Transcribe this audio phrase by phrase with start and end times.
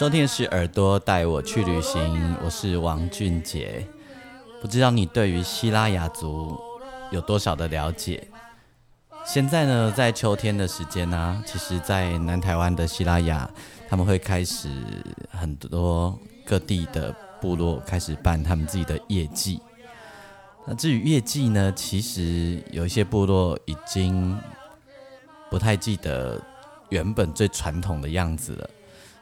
[0.00, 3.86] 收听是耳朵带我去旅行，我是王俊杰。
[4.58, 6.58] 不知道你对于希拉雅族
[7.10, 8.26] 有多少的了解？
[9.26, 13.50] 现在呢，在秋天的时间呢、其实，在南台湾的希拉雅，
[13.90, 14.70] 他们会开始
[15.32, 19.60] 很多各地的部落开始办他们自己的业祭。
[20.64, 24.34] 那至于业祭呢，其实有一些部落已经
[25.50, 26.40] 不太记得
[26.88, 28.70] 原本最传统的样子了。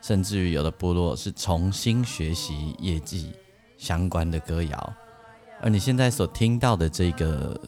[0.00, 3.32] 甚至于有的部落是重新学习业绩
[3.76, 4.94] 相关的歌谣，
[5.60, 7.60] 而你现在所听到的这个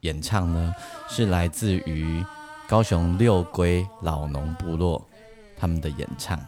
[0.00, 0.74] 演唱呢，
[1.08, 2.24] 是来自于
[2.68, 5.04] 高雄六龟老农部落
[5.56, 6.38] 他们的演唱。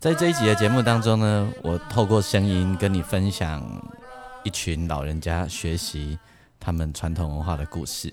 [0.00, 3.62] 在这一集的节目当中呢，我透过声音跟你分享
[4.44, 6.18] 一群老人家学习
[6.58, 8.12] 他们传统文化的故事。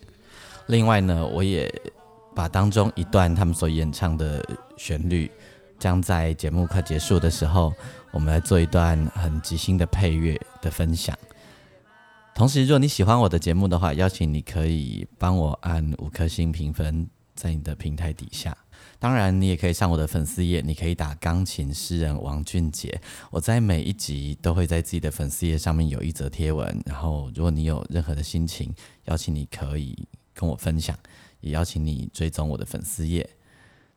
[0.67, 1.71] 另外呢，我也
[2.35, 4.43] 把当中一段他们所演唱的
[4.77, 5.29] 旋律，
[5.79, 7.73] 将在节目快结束的时候，
[8.11, 11.17] 我们来做一段很即兴的配乐的分享。
[12.35, 18.55] 同时，如果你喜欢我的节目的话，邀请你可以帮我按五颗星评分，在你的平台底下。
[19.01, 22.99] 当然，你也可以上我的粉丝页，你可以打“钢琴诗人王俊杰”。
[23.31, 29.97] 我在每一集都会在自己的粉丝页上面有一则贴文，然后如果你有任何的心情，邀请你可以
[30.33, 30.93] 跟我分享，
[31.39, 33.29] 也邀请你追踪我的粉丝页。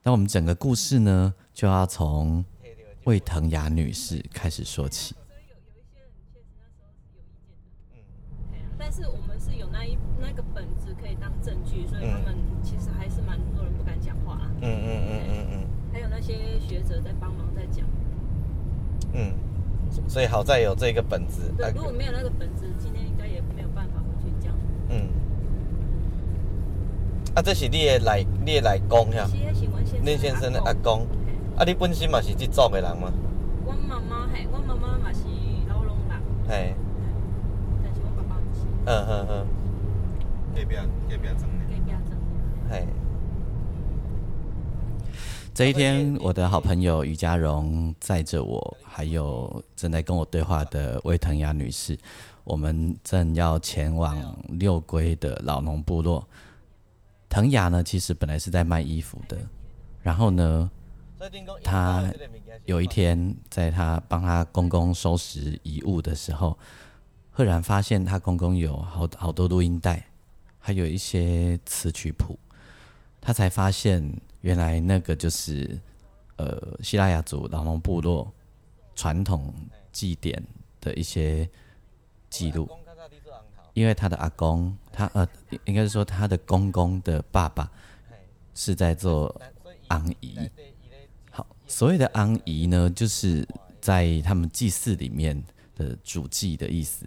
[0.04, 2.44] 那我们整个故事呢，就要从
[3.02, 5.16] 魏腾雅女士开始说起。
[8.78, 13.72] 但是我们是有那一那个本子可以当证据，所以他们其实还是蛮多人。
[14.62, 17.84] 嗯嗯嗯嗯嗯还有那些学者在帮忙在讲。
[19.12, 19.34] 嗯，
[20.08, 21.52] 所以好在有这个本子。
[21.56, 24.54] 对，啊如果没有那个本子，今天应该也没有办法回去讲。
[24.88, 25.08] 嗯，
[27.34, 31.06] 啊，这是你的来，你的来公呀，其实是阮先生的阿公。
[31.56, 33.12] 啊，你本身嘛是这组的人吗？
[33.66, 35.20] 我妈妈嘿，我妈妈嘛是
[35.68, 36.18] 老农人，
[36.48, 36.74] 嘿，
[37.82, 39.46] 但是我爸爸不是，嗯嗯嗯，
[40.54, 40.74] 隔壁
[41.10, 42.16] 隔壁庄的，隔壁镇。
[42.70, 42.86] 嘿，
[45.54, 51.96] 这一天，我的好朋友于家荣载着我，还有正在跟我对话的魏腾雅女士，
[52.42, 56.26] 我们正要前往六龟的老农部落。
[57.28, 59.36] 腾雅呢，其实本来是在卖衣服的，
[60.00, 60.70] 然后呢，
[61.62, 62.10] 她
[62.64, 66.58] 有一天在她帮她公公收拾遗物的时候，
[67.30, 70.06] 赫然发现她公公有好好多录音带，
[70.58, 72.38] 还有一些词曲谱，
[73.20, 75.76] 她才发现原来那个就是
[76.36, 78.30] 呃希腊雅族老农部落
[78.94, 79.53] 传统
[79.91, 80.41] 祭典
[80.80, 81.48] 的一些
[82.30, 82.69] 记录。
[83.75, 85.26] 因为他的阿公，他呃，
[85.64, 87.70] 应该是说他的公公的爸爸
[88.54, 89.34] 是在做
[89.88, 90.38] 昂姨。
[91.30, 93.48] 好，所谓的昂姨呢，就是
[93.80, 95.42] 在他们祭祀里面
[95.74, 97.06] 的主祭的意思。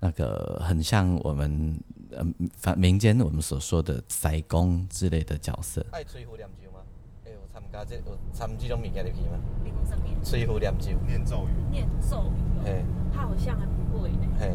[0.00, 1.78] 那个很像我们
[2.10, 2.24] 呃
[2.56, 5.84] 反民间我们所说的宰公之类的角色。
[7.72, 9.38] 加这有参这种物件入去吗？
[9.62, 14.26] 你讲上面吹胡念咒，念咒语，念咒语哦，嘿，他好像还不会呢。
[14.38, 14.54] 嘿，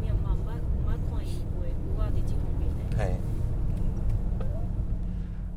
[0.00, 2.76] 你有冇捌有捌看伊会，有我伫这方面呢。
[2.96, 3.20] 嘿，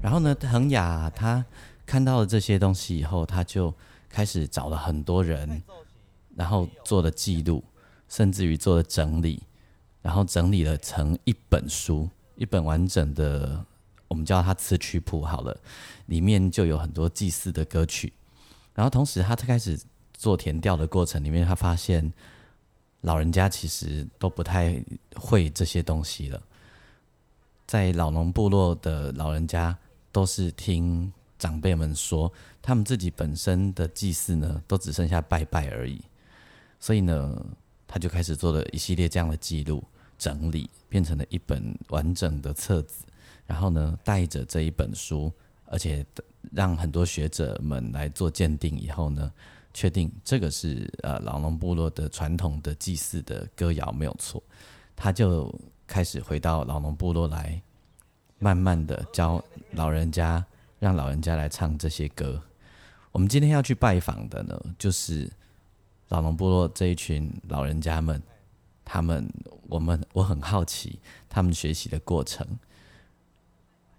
[0.01, 1.45] 然后呢，恒雅他
[1.85, 3.73] 看到了这些东西以后，他就
[4.09, 5.61] 开始找了很多人，
[6.35, 7.63] 然后做了记录，
[8.09, 9.43] 甚至于做了整理，
[10.01, 13.63] 然后整理了成一本书，一本完整的，
[14.07, 15.57] 我们叫它词曲谱好了，
[16.05, 18.13] 里面就有很多祭祀的歌曲。
[18.73, 19.79] 然后同时，他开始
[20.13, 22.11] 做填调的过程里面，他发现
[23.01, 24.83] 老人家其实都不太
[25.15, 26.41] 会这些东西了。
[27.65, 29.77] 在老农部落的老人家
[30.11, 32.31] 都是听长辈们说，
[32.61, 36.01] 他们自己本身的祭祀呢，都只剩下拜拜而已。
[36.79, 37.45] 所以呢，
[37.87, 39.83] 他就开始做了一系列这样的记录
[40.17, 43.05] 整理，变成了一本完整的册子。
[43.47, 45.31] 然后呢，带着这一本书，
[45.65, 46.05] 而且
[46.51, 49.31] 让很多学者们来做鉴定以后呢，
[49.73, 54.41] 确定这个是呃老农部落的传统的祭祀的歌谣没有错。
[54.95, 55.53] 他就
[55.85, 57.61] 开始回到老农部落来，
[58.39, 60.43] 慢慢的教老人家，
[60.79, 62.41] 让老人家来唱这些歌。
[63.11, 65.29] 我们今天要去拜访的呢，就是
[66.07, 68.21] 老农部落这一群老人家们，
[68.83, 69.29] 他们
[69.67, 70.99] 我们我很好奇
[71.29, 72.47] 他们学习的过程。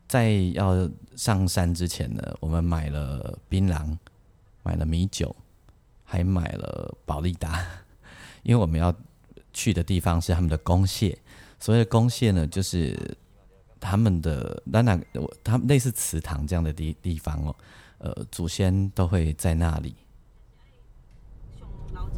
[0.08, 3.96] 在要上山之前呢，我们买了槟榔，
[4.62, 5.34] 买了米酒，
[6.04, 7.64] 还买了宝利达，
[8.44, 8.94] 因为我们要
[9.52, 11.18] 去的地方是他们的公蟹。
[11.58, 13.16] 所谓的公蟹呢，就是
[13.80, 17.56] 他们的那那我他们类似祠堂这样的地地方哦，
[17.98, 19.94] 呃，祖先都会在那里。
[21.58, 22.12] 上老一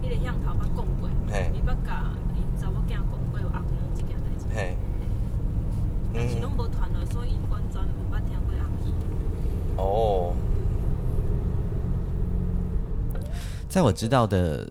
[0.00, 4.46] 辈，迄个向头捌讲过，嘿伊捌甲因查某囝讲过有红娘即件代志。
[4.54, 4.76] 嘿，
[6.14, 8.92] 但是拢无传落，所以因完全毋捌听过红戏。
[9.76, 10.34] 哦，
[13.68, 14.70] 在我知道的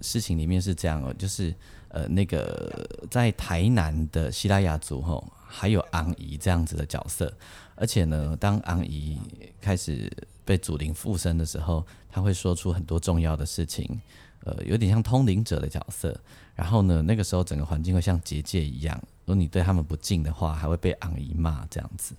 [0.00, 1.54] 事情里面是这样哦，就是
[1.88, 7.32] 呃，那个在台南的希拉雅族吼，还有昂姨这样子的角色，
[7.74, 9.18] 而且呢，当昂姨
[9.60, 10.10] 开始
[10.44, 14.00] 被祖灵附身的时候，他会说出很多重要的事情，
[14.44, 16.18] 呃，有点像通灵者的角色。
[16.54, 22.14] 然后呢，那个时候整个环境会像结界一样，如果你对他们不敬的话，还会被昂姨骂这样子。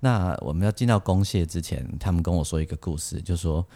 [0.00, 3.66] 那我们要进到公蟹之前，他们跟我说一个故事，就说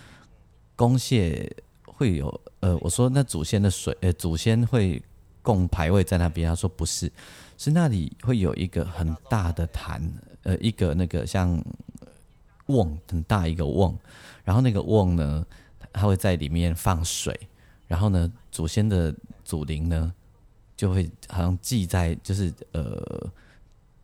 [0.77, 1.51] 公蟹
[1.85, 5.03] 会有呃，我说那祖先的水，呃，祖先会
[5.43, 7.11] 供牌位在那边，他说不是，
[7.57, 10.03] 是那里会有一个很大的坛，
[10.43, 11.63] 呃，一个那个像
[12.67, 13.97] 瓮很大一个瓮，
[14.45, 15.45] 然后那个瓮呢，
[15.93, 17.39] 它会在里面放水，
[17.89, 20.13] 然后呢，祖先的祖灵呢，
[20.81, 23.31] 就会好像寄在，就是呃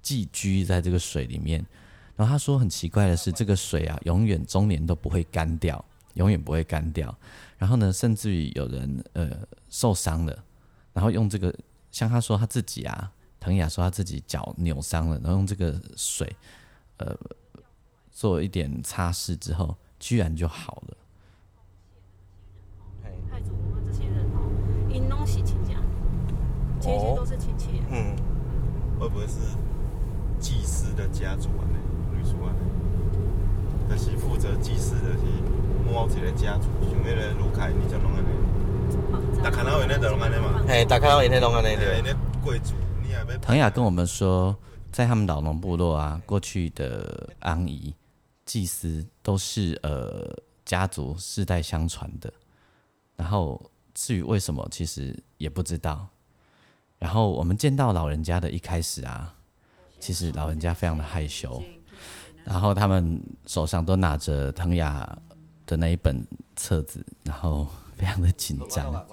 [0.03, 1.65] 寄居在这个水里面。
[2.15, 5.83] 然后他说很奇怪的是，这个水啊，永远终年都不会干掉，
[6.17, 7.17] 永远不会干掉。
[7.57, 9.31] 然后呢，甚至于有人呃
[9.71, 10.45] 受伤了，
[10.93, 11.51] 然后用这个，
[11.91, 16.31] 像他说他自己啊，腾雅说他自己脚扭伤了，然后用这个水
[16.99, 17.17] 呃
[18.11, 20.97] 做一点擦拭之后，居然就好了。
[23.03, 25.73] 嘿，太祖文化这些人哦，因拢是亲戚，
[26.81, 27.83] 这些都是亲戚。
[27.91, 28.15] 嗯，
[28.99, 29.35] 会不会是
[30.39, 31.63] 祭司的家族啊？
[32.13, 32.53] 女主啊？
[33.89, 35.21] 就是负责祭祀的是
[35.85, 39.43] 某一个家族，像迄个卢凯，你就拢安尼。
[39.43, 43.39] 大看到因咧就拢安尼嘛嘿，大家因迄拢安尼对，因对，咧贵族，你也要。
[43.39, 44.57] 腾雅跟我们说，
[44.91, 47.95] 在他们老农部落啊，过去的安仪
[48.45, 52.33] 祭司都是呃家族世代相传的，
[53.15, 53.61] 然后
[53.95, 56.07] 至于为什么，其实也不知道。
[56.99, 59.35] 然后我们见到老人家的一开始啊，
[60.01, 61.63] 其实老人家非常的害羞，
[62.45, 65.19] 然后他们手上都拿着腾雅
[65.67, 66.27] 的那一本
[66.57, 67.67] 册子，然后
[67.97, 69.07] 非常的紧张。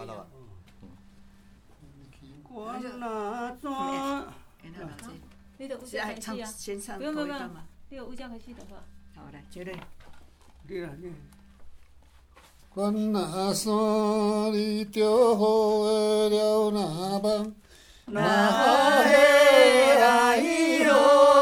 [5.58, 8.78] 你就有是爱唱开始啊，不用不用不用头一段嘛。，你有有这开始的话。
[9.16, 9.78] 好来，绝对。
[12.70, 13.72] 关那山
[14.52, 17.56] 里着好的了那梦，
[18.06, 21.33] 那嘿啊咿哟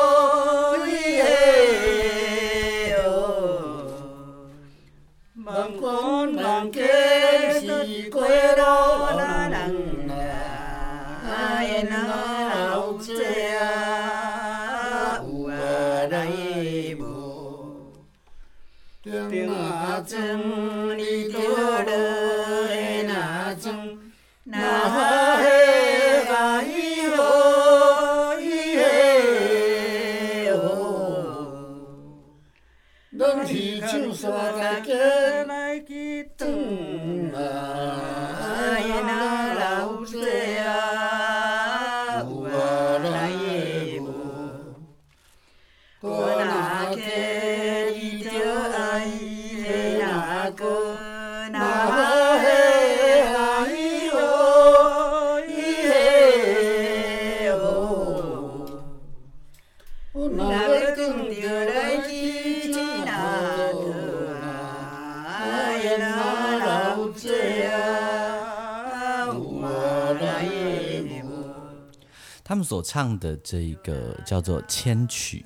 [72.44, 75.46] 他们所唱的这一个叫做千曲，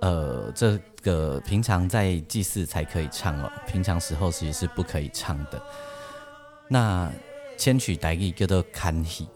[0.00, 5.62] 呃，这个平常在祭祀才可以唱哦，平常时候其实是不可以唱的。
[6.66, 7.12] 那
[7.58, 9.28] 千曲台语叫做看戏，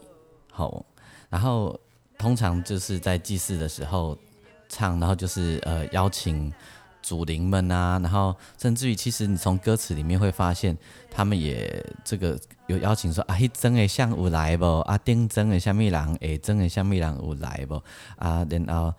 [0.51, 0.83] 好，
[1.29, 1.79] 然后
[2.17, 4.17] 通常就是在祭祀的时候
[4.73, 6.51] 唱，然后就是呃邀请
[7.01, 10.77] 祖灵们啊，然后甚至于其实你从歌词里面会发现，
[11.11, 14.79] 他们也这个有邀请说啊，迄真的像有来不？
[14.79, 16.15] 啊，丁真的像米人？
[16.21, 17.75] 诶，真的像米人有来不？
[18.17, 18.93] 啊，然后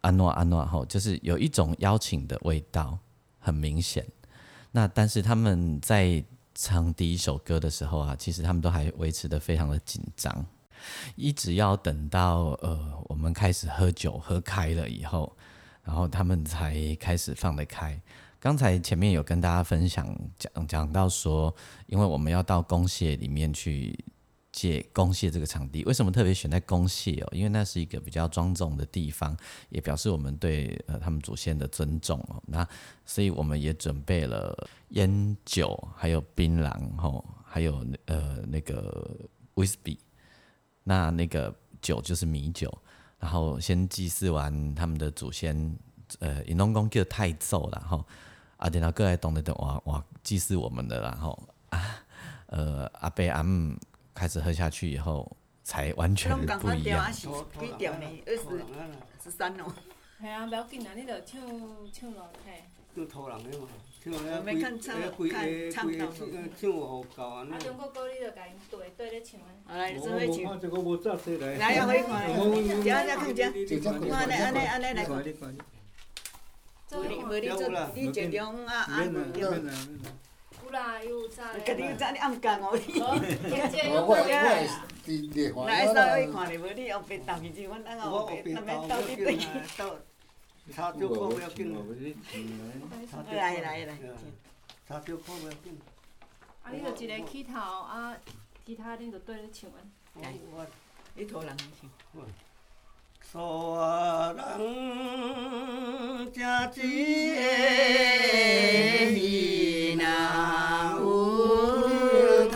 [0.00, 2.98] 安诺安诺吼，就是有一种邀请的味道，
[3.38, 4.04] 很明显。
[4.72, 10.44] 那但是他们在唱第一首歌的时候啊，其实他们都还维持的非常的紧张，
[11.16, 15.36] 一直要等到呃我们开始喝酒喝开了以后，
[15.82, 18.00] 然后他们才开始放得开。
[18.40, 21.54] 刚才前面有跟大家分享讲讲到说，
[21.86, 23.98] 因为我们要到公蟹里面去
[24.52, 27.28] 借公蟹这个场地，为什么特别选在公蟹哦？
[27.32, 29.34] 因为那是一个比较庄重的地方，
[29.70, 32.42] 也表示我们对呃他们祖先的尊重哦。
[32.46, 32.68] 那
[33.06, 39.10] 所以我们也准备了烟酒，还有槟榔吼，还有呃那个
[39.54, 39.98] 威士忌。
[40.84, 42.72] 那那个酒就是米酒，
[43.18, 45.76] 然后先祭祀完他们的祖先，
[46.20, 48.04] 呃，引龙宫叫太奏然后
[48.58, 51.80] 啊，然后过来懂得懂哇哇祭祀我们的，然后啊，
[52.46, 53.76] 呃阿伯阿姆
[54.14, 57.12] 开始喝下去以后，才完全不一样。
[57.12, 57.26] 是
[57.58, 58.06] 几点呢？
[58.26, 58.64] 二十
[59.24, 59.64] 十三哦。
[60.20, 61.40] 系啊，不要紧啊，你着唱
[61.92, 62.62] 唱落嘿。
[62.94, 63.66] 就土人的嘛，
[64.04, 66.30] 唱我了们看唱规看个规个唱到唱
[66.60, 67.58] 唱好够安尼啊，。
[67.58, 70.36] 中国歌你着甲因对对咧唱我准备唱。
[70.44, 71.54] 无看这个无早起来。
[71.54, 72.30] 来，要会看。
[73.16, 73.50] 看这。
[73.64, 75.24] 这看安尼安尼安尼来看。
[75.24, 75.56] 你看，
[76.92, 79.40] 无你无你做你坐中啊啊，免啦，对。
[79.40, 80.12] 免啦，免啦。
[80.62, 81.62] 有啦，有早咧。
[81.64, 82.78] 家己早你暗讲 哦。
[82.78, 84.68] 姐姐我我有我
[85.06, 89.38] 是烈火来，稍微看咧，无你后壁斗去去，阮等下我后边那边斗斗你对。
[90.66, 91.76] 斗，差少看不要紧啦。
[93.32, 93.98] 来来来，
[94.88, 95.66] 差少看不要紧。
[96.62, 98.16] 啊，你就一个起头啊，
[98.64, 99.76] 其他恁就对咧唱诶。
[100.14, 100.20] 我
[100.56, 100.66] 我。
[101.16, 101.90] 你土人唱。
[103.20, 103.32] 所
[104.36, 104.58] 人
[106.32, 106.76] 正一
[107.34, 107.38] 个
[109.14, 110.02] 戏呐，
[110.98, 111.02] 有
[112.50, 112.54] 土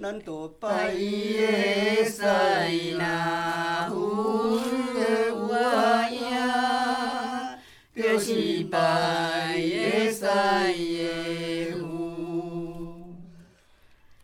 [0.00, 2.22] 咱都拜伊的师
[2.96, 4.60] 呐，有
[4.94, 6.18] 的有啊影。
[7.96, 11.76] 就是拜的师的有，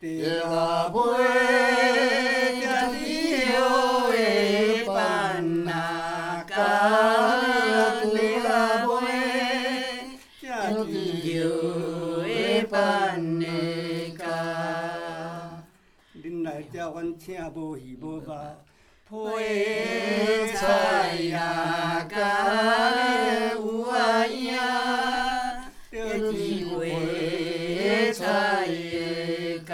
[0.00, 1.23] 地下尾
[19.22, 22.12] 配菜呀，甲
[23.52, 23.54] 有
[23.88, 24.56] 啊影，
[25.92, 26.32] 就是
[26.80, 29.70] 配菜的家。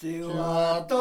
[0.00, 0.92] 石花刀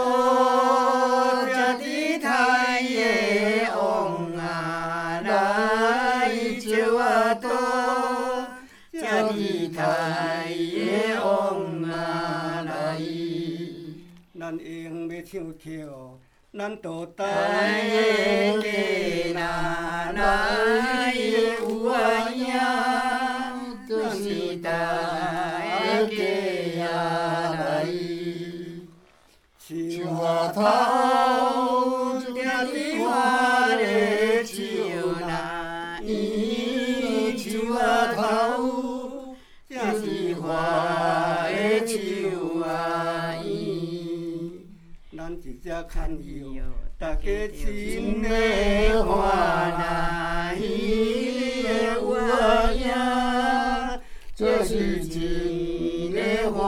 [1.45, 7.47] 吃地太的王啊，来石花刀
[8.91, 8.97] 吃
[9.33, 11.93] 地太的王啊
[12.65, 12.97] 来。
[14.39, 15.85] 咱会用要唱曲，
[16.57, 17.23] 咱都台
[17.87, 19.76] 的家呐，
[45.87, 46.61] 一只看戏哦，
[46.99, 48.29] 大家真的
[49.05, 52.83] 欢呐，伊的有啊影，
[54.35, 56.65] 这是真的欢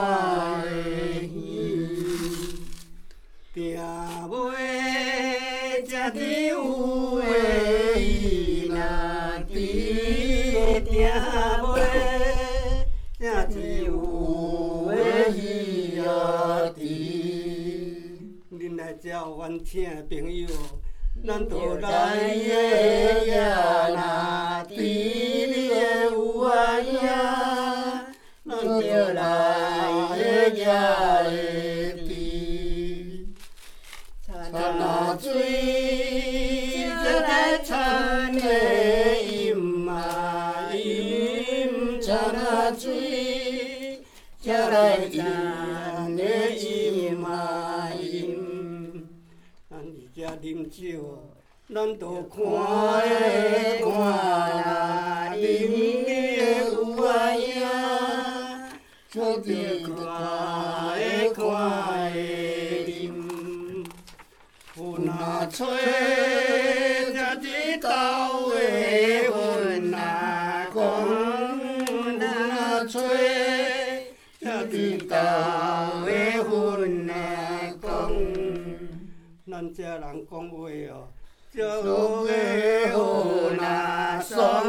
[19.50, 20.48] 遮阮请的朋友，
[21.26, 23.79] 咱都来的呀
[51.80, 53.88] 咱都看的看
[54.60, 55.40] 啦，啉
[56.04, 56.12] 的
[56.44, 57.48] 有啊影，
[59.10, 59.48] 出地
[59.86, 59.88] 看
[61.00, 61.42] 的看
[62.12, 62.20] 的
[62.86, 63.00] 啉，
[64.76, 65.64] 云啊吹，
[67.14, 67.88] 才知道
[68.50, 68.54] 的
[69.24, 70.78] 云啊讲，
[71.88, 73.00] 云啊吹，
[74.42, 75.16] 才知道
[76.04, 76.12] 的
[76.44, 77.14] 云啊
[77.82, 77.88] 讲，
[79.50, 81.08] 咱这人讲话哦。
[81.52, 82.32] 祝个
[82.94, 84.64] 好那双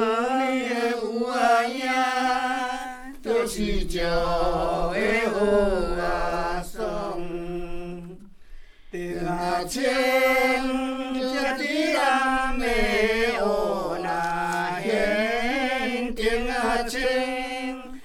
[0.51, 1.85] 你的有啊影，
[3.23, 4.97] 就是祝个
[5.31, 5.37] 好
[6.03, 6.03] 啊
[6.63, 6.75] 双。
[8.91, 9.81] 定啊青，
[11.15, 11.99] 这地人
[12.59, 12.65] 的
[13.45, 13.47] 乌
[14.03, 18.01] 那现，定啊青，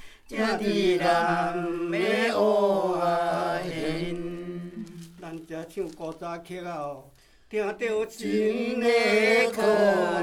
[5.20, 7.05] 咱这唱古早曲啊哦。
[7.48, 9.62] 听着真的苦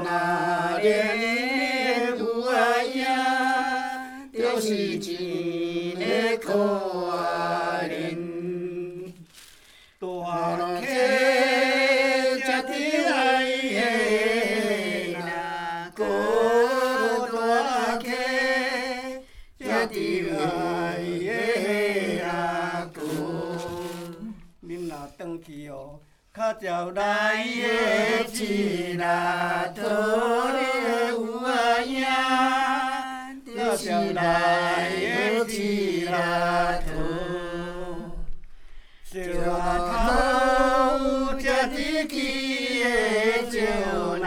[0.03, 3.05] 难连有啊影，
[4.33, 5.15] 就是真
[5.97, 7.62] 的苦啊。
[26.53, 29.81] 较照来的日啦，讨
[30.51, 30.57] 你
[31.09, 31.11] 有
[31.45, 32.05] 啊影，
[33.45, 36.87] 就是来的日啦，讨。
[39.03, 39.39] 石头
[41.39, 42.85] 才得起的
[43.49, 43.53] 石
[44.21, 44.25] 那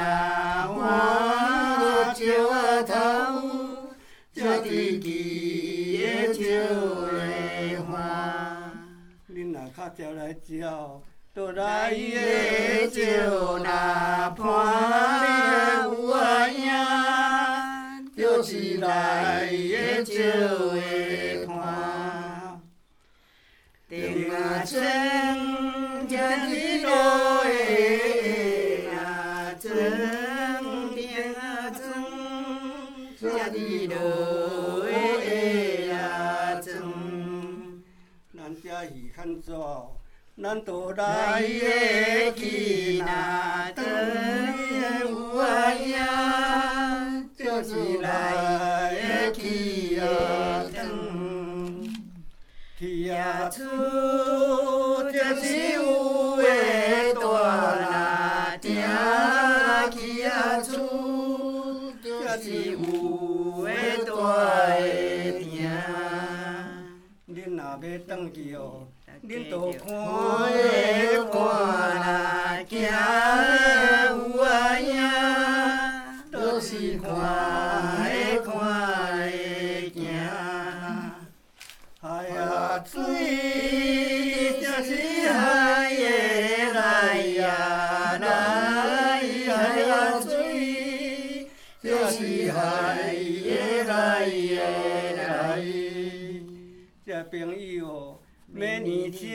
[0.69, 2.21] 花，石
[2.87, 2.89] 头
[4.35, 4.67] 才得
[5.01, 5.09] 起
[6.03, 7.93] 的石的花。
[9.31, 11.03] 恁若较照来之后。
[11.37, 13.29] 倒来的石
[13.63, 14.41] 那伴
[15.23, 15.27] 你
[15.85, 15.93] 有
[16.49, 16.65] 影，
[18.17, 22.59] 就是来的石的伴。
[23.87, 24.81] 定啊春，
[26.09, 26.51] 才日
[26.83, 27.51] 落的
[28.91, 29.69] 那春，
[30.95, 30.99] 定
[31.35, 31.85] 啊春，
[33.21, 33.95] 才日落
[34.87, 34.91] 的
[35.93, 35.93] 那
[36.63, 36.65] 春。
[38.35, 39.55] 咱家鱼看怎？
[40.43, 47.73] 咱都来的去那等的有啊影，就是
[48.03, 50.05] 来的去啊
[50.75, 50.79] 等。
[52.79, 53.65] 去啊厝，
[55.11, 56.45] 就是有的
[57.15, 57.25] 大
[57.81, 58.75] 那定。
[59.91, 62.11] 去啊厝，就
[62.43, 64.13] 是有的大
[64.77, 64.85] 的
[65.41, 65.67] 定。
[67.27, 68.86] 恁若要转去哦。
[69.29, 69.89] 恁都看
[70.53, 71.35] 的看
[71.97, 74.06] 啦，行的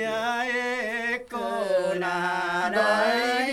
[0.01, 3.51] 的歌哪来的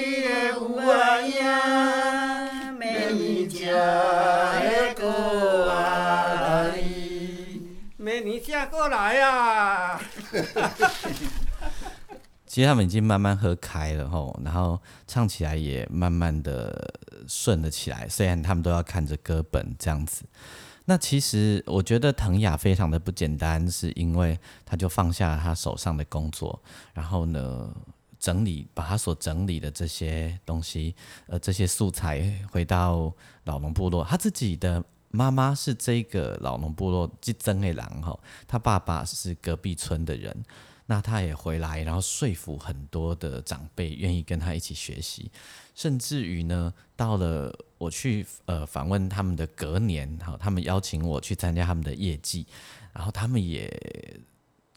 [0.48, 5.72] 有啊影，每年车的歌啊
[6.42, 6.78] 来，
[7.96, 10.00] 每年车过来啊！
[12.46, 16.94] 其实他们已经慢慢喝开了吼，然后唱起来也慢慢的
[17.28, 18.08] 顺了起来。
[18.08, 20.24] 虽然他们都要看着歌本这样子。
[20.88, 26.58] 那其实我觉得腾雅非常的不简单，是因为他就放下了他手上的工作，
[26.94, 27.70] 然后呢
[28.18, 30.96] 整理把他所整理的这些东西，
[31.26, 33.12] 呃这些素材回到
[33.44, 34.02] 老农部落。
[34.02, 40.34] 他自己的妈妈是这个老农部落即曾的郎哈，他爸爸是隔壁村的人。
[40.90, 45.30] 那他也回来，然后说服很多的长辈愿意跟他一起学习，
[45.74, 52.46] 甚至于呢，到了我去呃访问他们的隔年，好，他们邀请我去参加他们的业绩，
[52.94, 53.70] 然后他们也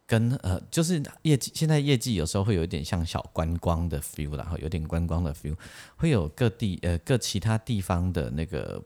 [0.06, 5.56] 跟呃，就是业绩，现在业绩有时候会有一点像小观光的 feel，然后有点观光的 feel，
[5.96, 8.84] 会有各地呃各其他地方的那个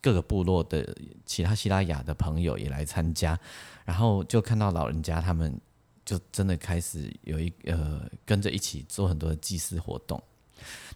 [0.00, 3.36] 各个部落的其他希拉雅的朋友也来参加，
[3.84, 5.60] 然后就看到老人家他们。
[6.08, 10.22] 就真的开始有一呃跟着一起做很多的祭祀活动。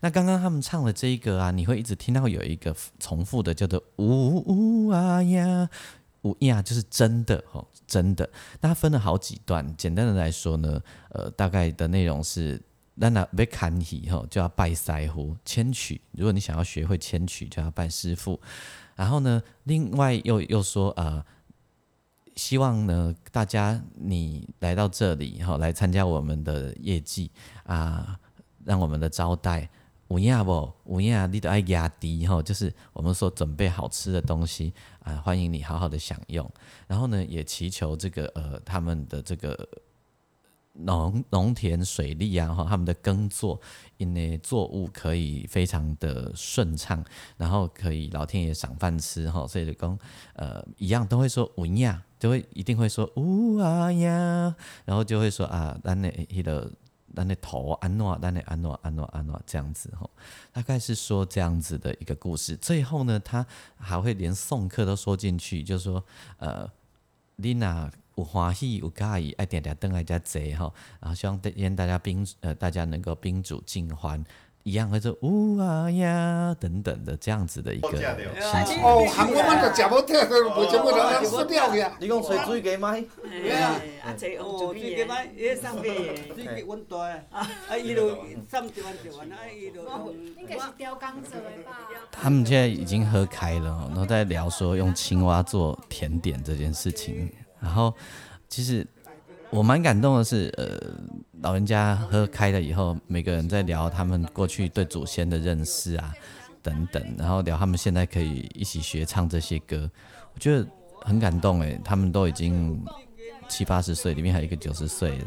[0.00, 5.68] 那刚刚他们唱的这一个啊，你会一直听到有一个重复的叫做“呜呜啊呀
[6.22, 8.26] 呜呀”，就是真的哦，真的。
[8.62, 12.58] 那它分了好几段，简单的来说呢，呃，大概的内容是
[12.98, 16.00] 咱若要看戏吼，就要拜师傅牵曲。
[16.12, 18.40] 如果你想要学会牵曲，就要拜师傅。
[18.96, 21.22] 然后呢，另外又又说呃。
[22.36, 27.30] 希望呢，大家你来到这里哈，来参加我们的业绩
[27.64, 28.18] 啊，
[28.64, 29.68] 让我们的招待
[30.08, 36.50] 五亚不五亚，你都爱压低哈，就是我们所准备好吃的东西啊，欢迎你好好的享用。
[36.86, 39.68] 然后呢，也祈求这个呃他们的这个
[40.72, 43.60] 农农田水利啊哈，他们的耕作
[43.98, 47.04] 因为作物可以非常的顺畅，
[47.36, 49.98] 然后可以老天爷赏饭吃哈，所以就讲
[50.34, 51.94] 呃一样都会说有影。
[52.18, 54.54] 就会一定会说呜啊呀，
[54.84, 56.70] 然后就会说啊，咱的迄个
[57.16, 60.08] 咱的头安诺，咱的安诺安诺安诺这样子吼，
[60.52, 62.56] 大概是说这样子的一个故事。
[62.56, 63.44] 最后呢，他
[63.76, 66.04] 还会连送客都说进去，就说
[66.38, 66.70] 呃，
[67.34, 74.22] 丽娜有欢喜有介意，爱点点灯爱加贼哈，然后希望让大家宾呃大家能够宾主尽欢。
[74.64, 78.80] 一样会说呜啊呀等等的这样子的一个心情。
[78.80, 80.16] 哦，韩国版就食无听，
[80.56, 81.84] 无全部人人死掉去。
[81.98, 83.00] 你讲吹水鸡麦？
[83.00, 85.92] 系啊，啊，这哦，水鸡麦，伊上边
[86.32, 86.96] 水鸡温大
[87.32, 88.10] 啊，啊，伊就
[88.48, 89.82] 上一碗一碗，啊，伊就。
[90.38, 91.30] 应该是雕钢者
[91.66, 91.80] 吧？
[92.12, 97.28] 他们现在已经喝开了，然后在聊说用青蛙做甜点这件事情。
[97.62, 97.94] 然后
[98.48, 98.86] 其实
[99.50, 101.22] 我蛮感动的是，呃。
[101.42, 106.14] 老人家喝开了以后，每个人在聊他们过去对祖先的认识啊，
[106.62, 109.90] 等等，然后聊他们现在可以一起学唱这些歌，
[110.34, 110.64] 我觉得
[111.00, 112.80] 很感动诶，他们都已经
[113.48, 115.24] 七八十岁，里面还有一个九十岁的，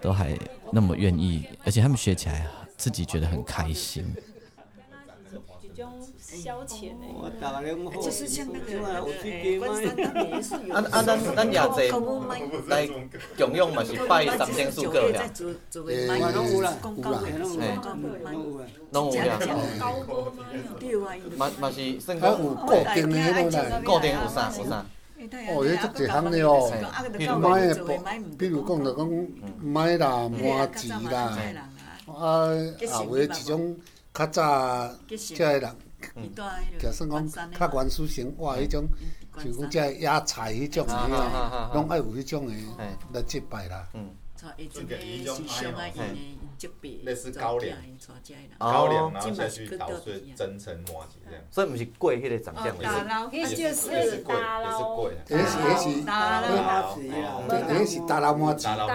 [0.00, 0.34] 都还
[0.72, 2.46] 那么愿意，而且他们学起来
[2.78, 4.06] 自己觉得很开心。
[6.18, 10.74] 消遣诶，就是像那个诶，关山那边也是有。
[10.74, 11.58] 啊啊，咱咱也
[11.90, 12.26] 坐
[12.68, 12.88] 来
[13.38, 14.34] 共用嘛，是拜呀。
[14.36, 19.38] 诶，拢有啦，有啦，拢有啦。
[21.36, 23.80] 嘛嘛是算讲有固定的迄种啦。
[23.84, 24.84] 固定有啥有啥？
[25.50, 26.70] 哦，迄足一项的哦，
[27.38, 27.92] 买的布，
[28.38, 29.26] 比如讲着讲
[29.60, 31.38] 买啦、麻糍啦，
[32.06, 32.50] 啊啊，
[33.04, 33.76] 有诶一种
[34.18, 35.76] 较早即个人。
[36.78, 38.86] 就算讲较原始生活迄种，
[39.42, 42.54] 就讲遮野菜迄种的，拢爱有迄种的
[43.12, 43.88] 来祭拜啦。
[43.92, 43.98] 这
[44.46, 45.34] 个一种
[45.88, 46.02] 哎
[46.60, 46.70] 呦，
[47.04, 47.76] 类似高粱，
[48.58, 51.44] 高粱然后下去捣碎蒸成麻糍这样。
[51.50, 57.02] 所以毋是粿迄个长相，打捞，也是也是粿，也是粿，也是也是打捞麻糍，
[57.78, 58.62] 也是打捞麻糍。
[58.64, 58.86] 打捞，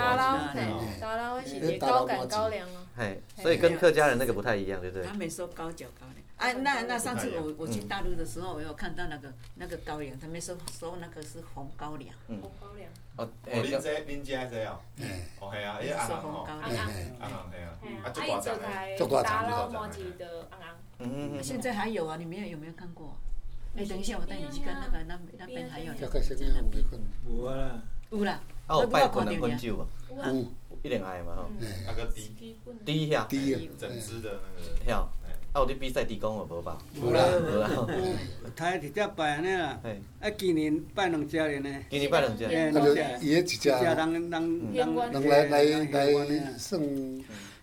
[1.00, 2.86] 打捞是高杆高粱哦。
[2.96, 5.06] 嘿，所以跟客家人那个不太一样，对不对？
[5.06, 6.14] 他们说高脚高粱。
[6.38, 12.14] 哎，那那上次我我去大陆的时候，我有看到那个那个高粱，他们说说那个是红高粱。
[12.28, 12.90] 红高粱。
[13.16, 14.80] 哦，恁这恁家这哦。
[15.40, 16.78] 哦，系啊，伊红红红红系
[17.20, 17.30] 啊，
[18.04, 20.78] 啊，就大只，就大只，就大只的红红。
[21.00, 23.16] 嗯嗯现在还有啊，你们有没有看过？
[23.76, 25.94] 哎，等一下，我带你去看那个那那边还有。
[25.94, 26.52] 这个是咩？
[27.28, 27.82] 有啊。
[28.12, 28.40] 有啦。
[28.68, 29.88] 啊，有拜昆的昆酒啊？
[30.10, 30.46] 有。
[30.84, 31.50] 一定爱嘛吼。
[31.86, 33.26] 那个低低下。
[33.26, 33.62] 低啊。
[33.80, 34.86] 整只的那个。
[34.86, 35.10] 晓。
[35.54, 36.80] 啊，有伫比赛地宫无无吧？
[36.96, 37.70] 有啦，有啦。
[38.56, 39.80] 他直接拜安尼啦。
[40.20, 41.70] 啊，今年拜两只咧呢。
[41.92, 42.44] 今年拜两只。
[42.46, 43.70] 啊，就伊迄一只。
[43.70, 46.82] 人人人人来来来算。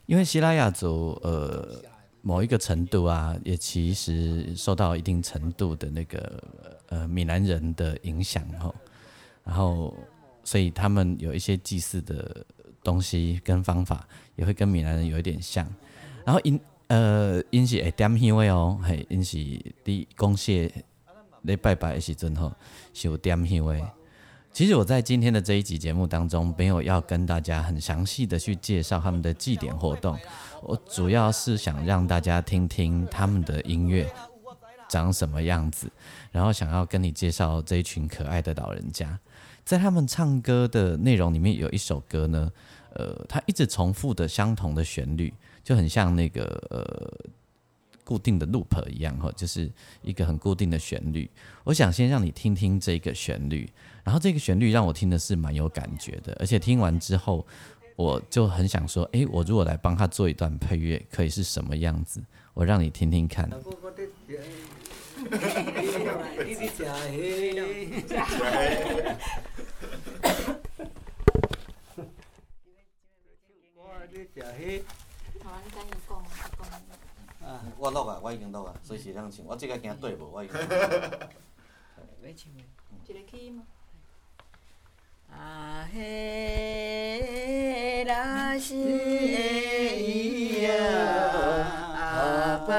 [0.06, 1.82] 因为希腊雅族，呃，
[2.22, 6.40] 某一个程度啊，也其实受到一定程度的那个
[6.90, 8.72] 呃闽南人的影响吼，
[9.42, 9.92] 然后
[10.44, 12.46] 所以他们有一些祭祀的
[12.84, 15.66] 东西跟方法，也会跟闽南人有一点像，
[16.24, 16.56] 然后因。
[16.90, 19.38] 呃，因是会点香的哦，嘿，因是
[19.84, 20.68] 伫公谢
[21.42, 22.52] 咧拜拜的时阵吼，
[22.92, 23.90] 是有点香的。
[24.52, 30.18] 其实我在今天的这一集节目当中，没有要跟大家很详细的去介绍他们的祭典活动，
[30.64, 34.12] 我主要是想让大家听听他们的音乐
[34.88, 35.88] 长什么样子，
[36.32, 39.16] 然后想要跟你介绍这一群可爱的老人家，
[39.64, 42.50] 在他们唱歌的内容里面有一首歌呢，
[42.94, 45.32] 呃，它一直重复的相同的旋律。
[45.62, 47.30] 就很像那个呃
[48.04, 49.70] 固定的 loop 一样哈，就是
[50.02, 51.30] 一个很固定的旋律。
[51.64, 53.70] 我想先让你听听这个旋律，
[54.02, 57.46] 然后这个旋律让我听的是蛮有感觉的，而且听完之后，
[57.96, 62.20] 我就很想说，哎，我如果来帮他做一段配乐，可以是什么样子？
[62.54, 63.48] 我让你听听看。
[77.78, 79.44] 我录啊，我已经录啊，随时通唱。
[79.46, 80.56] 我即个惊对无，我已经。
[80.56, 80.68] 要
[82.36, 82.64] 唱未？
[83.06, 83.62] 一个 key 吗？
[85.32, 88.76] 啊嘿，拉西。
[92.66, 92.72] 这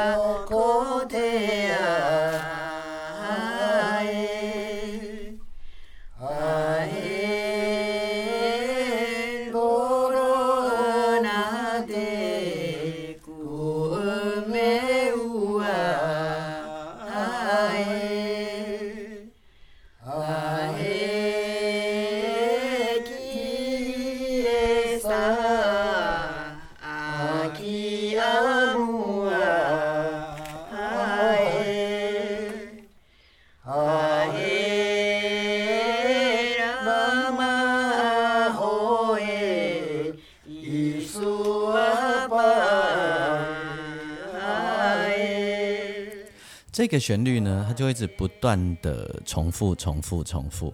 [46.92, 50.74] 这个旋律呢，它就一直不断的重复、重复、重复，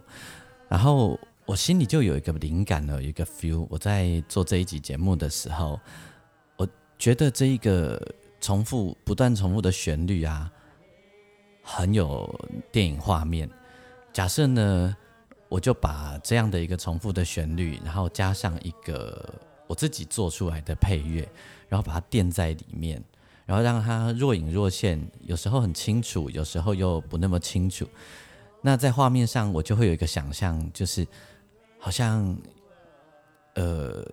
[0.67, 3.67] 然后我心里就有一个灵感了，有一个 feel。
[3.69, 5.79] 我在做这一集节目的时候，
[6.55, 8.01] 我觉得这一个
[8.41, 10.51] 重复、不断重复的旋律啊，
[11.61, 12.27] 很有
[12.71, 13.47] 电影画面。
[14.11, 14.97] 假设呢，
[15.49, 19.23] 我就把这样的一个重复的旋律，然后加上一个
[19.67, 21.29] 我自己做出来的配乐，
[21.69, 22.99] 然后把它垫在里面。
[23.47, 27.87] 然后让它若隐若现，有时候很清楚，有时候又不那么清楚。
[28.61, 31.07] 那在画面上，我就会有一个想象，就是
[31.79, 32.37] 好像，
[33.53, 34.05] 呃，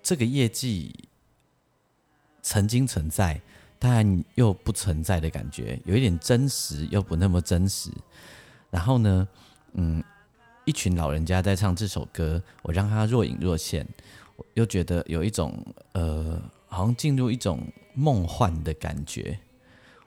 [0.00, 0.94] 这个业绩
[2.42, 3.40] 曾经存在，
[3.76, 7.90] 但又不存在的感觉，有一点真实又不那么真实。
[8.70, 9.28] 然后呢，
[9.72, 10.00] 嗯，
[10.64, 13.84] 一群老人家在唱这首歌，我让它若隐若现，
[14.52, 15.52] 又觉得有一种
[15.94, 16.40] 呃。
[16.74, 17.60] 好像进入一种
[17.94, 19.38] 梦幻的感觉，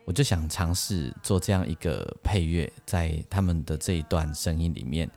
[0.03, 5.09] 我就想尝试做这样一个配乐，在他们的这一段声音里面。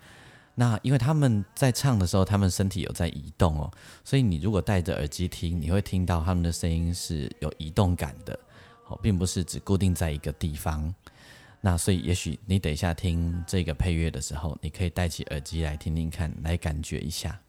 [0.55, 3.73] 那因为他们在唱的时候，他们身体有在移动哦，
[4.05, 8.39] 所以你如果戴着耳机听，你会听到他们的声音是有移动感的，
[8.89, 10.95] 哦，并不是只固定在一个地方。
[11.63, 17.41] 那所以，也许你等一下听这个配乐的时候，你可以戴起耳机来听听看，来感觉一下。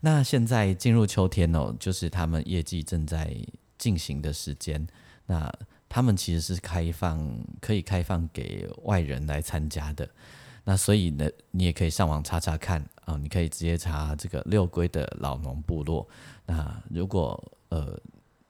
[0.00, 3.36] 那现在进入秋天哦，就是他们业绩正在
[3.78, 4.86] 进行的时间。
[5.26, 5.52] 那
[5.88, 10.08] 他们其实是开放，可以开放给外人来参加的。
[10.64, 16.08] 那所以呢，你也可以上网查查看啊，你可以直接查这个六龟的老农部落。
[16.46, 17.98] 那如果呃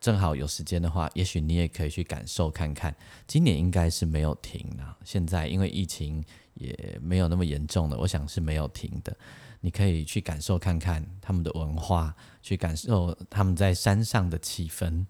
[0.01, 2.95] 正好有时间的话，也许你也可以去感受看看。
[3.27, 6.23] 今年应该是没有停啊，现在因为疫情
[6.61, 9.17] 也没有那么严重了，我想是没有停的。
[9.63, 15.05] 你可以去感受看看他们的文化，去感受他们在山上的气氛。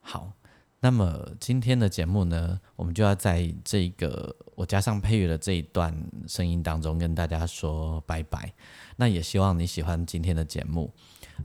[0.00, 0.32] 好，
[0.80, 5.94] 那么今天的节目呢，我们就要在这个我加上配乐的这一段
[6.28, 8.52] 声音当中跟大家说拜拜。
[8.96, 10.92] 那也希望你喜欢今天的节目。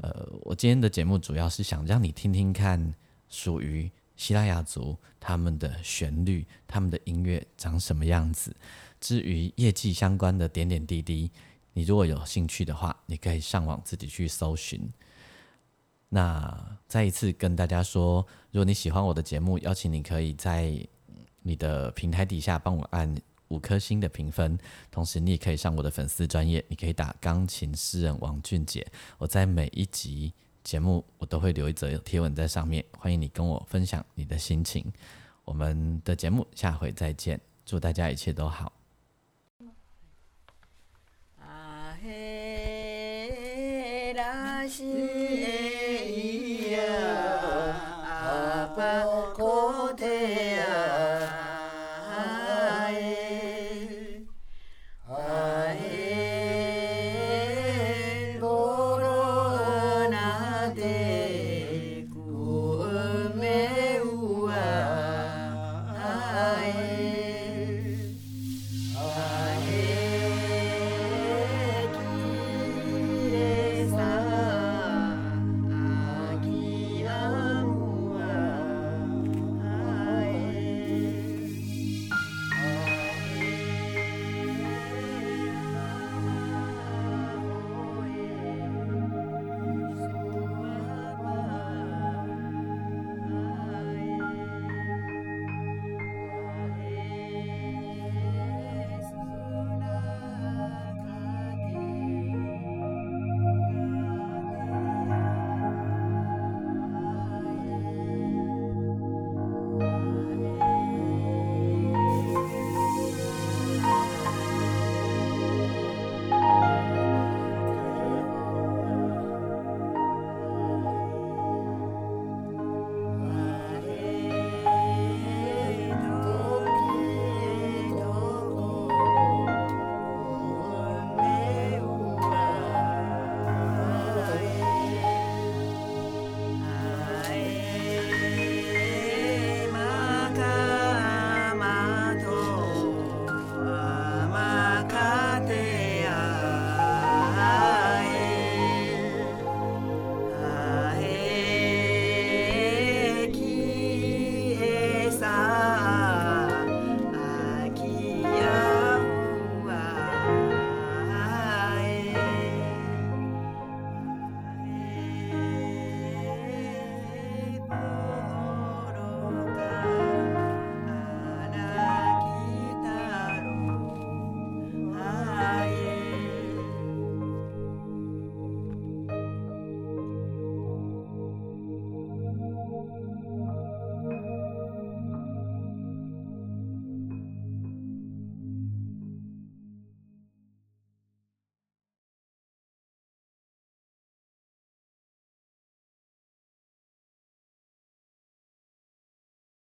[0.02, 2.94] 呃，我今天的节目主要是想让你听听看
[3.30, 8.54] 属于希腊雅族他们的旋律、他们的音乐长什么样子。
[9.00, 11.32] 至于业绩相关的点点滴滴。
[11.74, 14.82] 你如果有兴趣的话，你可以上网自己去搜寻。
[16.10, 20.76] 那再一次跟大家说，如果你喜欢我的节目，邀请你可以在
[21.42, 23.16] 你的平台底下帮我按
[23.50, 24.58] 五颗星的评分。
[24.90, 28.86] 同时，你也可以上我的粉丝专业，你可以打钢琴诗人王俊杰。
[29.20, 30.34] 我在每一集
[30.64, 34.92] 节目，我都会留一则贴文在上面，欢迎你跟我分享你的心情。
[35.46, 38.79] 我们的节目下回再见，祝大家一切都好。
[44.70, 46.39] Brasileiro.